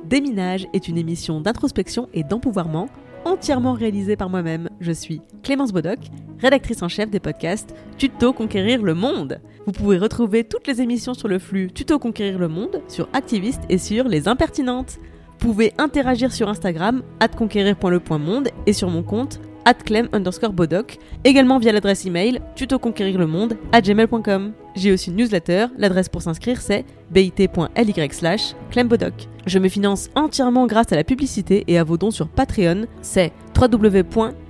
Déminage 0.05 0.69
est 0.73 0.87
une 0.87 0.99
émission 0.99 1.41
d'introspection 1.41 2.09
et 2.15 2.23
d'empouvoirment 2.23 2.89
entièrement 3.25 3.73
réalisée 3.73 4.17
par 4.17 4.31
moi-même. 4.31 4.69
Je 4.81 4.93
suis 4.93 5.21
Clémence 5.43 5.73
Bodoc, 5.73 5.99
rédactrice 6.39 6.83
en 6.83 6.89
chef 6.89 7.11
des 7.11 7.19
podcasts 7.19 7.75
Tuto 7.99 8.33
Conquérir 8.33 8.83
le 8.83 8.95
Monde. 8.95 9.41
Vous 9.67 9.73
pouvez 9.73 9.99
retrouver 9.99 10.45
toutes 10.45 10.69
les 10.69 10.81
émissions 10.81 11.15
sur 11.15 11.27
le 11.27 11.41
flux 11.41 11.73
Tuto 11.73 11.99
Conquérir 11.99 12.39
le 12.39 12.47
Monde, 12.47 12.83
sur 12.87 13.09
Activiste 13.13 13.63
et 13.69 13.79
sur 13.79 14.05
Les 14.05 14.29
Impertinentes. 14.29 15.01
Vous 15.39 15.53
pouvez 15.53 15.73
interagir 15.79 16.33
sur 16.33 16.49
Instagram, 16.49 17.03
conquérir.le.monde 17.37 18.49
et 18.67 18.73
sur 18.73 18.89
mon 18.89 19.03
compte 19.03 19.41
clem 19.85 20.09
underscore 20.13 20.53
bodoc, 20.53 20.99
également 21.25 21.59
via 21.59 21.73
l'adresse 21.73 22.07
email 22.07 22.41
tutoconquérirlemonde 22.55 23.57
à 23.73 23.81
gmail.com. 23.81 24.53
J'ai 24.75 24.93
aussi 24.93 25.11
une 25.11 25.17
newsletter, 25.17 25.67
l'adresse 25.77 26.09
pour 26.09 26.23
s'inscrire 26.23 26.61
c'est 26.61 26.85
bit.ly 27.11 28.09
slash 28.13 28.55
clembodoc. 28.71 29.29
Je 29.47 29.59
me 29.59 29.69
finance 29.69 30.09
entièrement 30.15 30.67
grâce 30.67 30.93
à 30.93 30.97
la 30.97 31.05
publicité 31.05 31.65
et 31.67 31.79
à 31.79 31.85
vos 31.85 31.97
dons 31.97 32.11
sur 32.11 32.29
Patreon, 32.29 32.87
c'est 33.03 33.33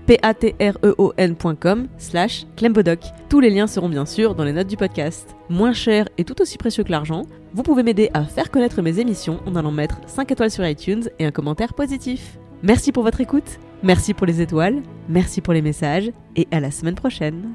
www.patreon.com 0.08 1.88
slash 1.98 2.46
clembodoc. 2.56 3.00
Tous 3.28 3.40
les 3.40 3.50
liens 3.50 3.66
seront 3.66 3.88
bien 3.88 4.06
sûr 4.06 4.34
dans 4.34 4.44
les 4.44 4.52
notes 4.52 4.66
du 4.66 4.76
podcast. 4.76 5.34
Moins 5.48 5.72
cher 5.72 6.08
et 6.18 6.24
tout 6.24 6.40
aussi 6.40 6.58
précieux 6.58 6.84
que 6.84 6.90
l'argent, 6.90 7.22
vous 7.54 7.62
pouvez 7.62 7.82
m'aider 7.82 8.10
à 8.14 8.24
faire 8.24 8.50
connaître 8.50 8.82
mes 8.82 8.98
émissions 8.98 9.40
en 9.46 9.56
allant 9.56 9.72
mettre 9.72 10.00
5 10.06 10.30
étoiles 10.30 10.50
sur 10.50 10.66
iTunes 10.66 11.08
et 11.18 11.26
un 11.26 11.30
commentaire 11.30 11.74
positif. 11.74 12.38
Merci 12.62 12.92
pour 12.92 13.02
votre 13.02 13.20
écoute, 13.20 13.58
merci 13.82 14.14
pour 14.14 14.26
les 14.26 14.40
étoiles, 14.40 14.82
merci 15.08 15.40
pour 15.40 15.52
les 15.52 15.62
messages 15.62 16.10
et 16.36 16.48
à 16.50 16.60
la 16.60 16.70
semaine 16.70 16.94
prochaine. 16.94 17.54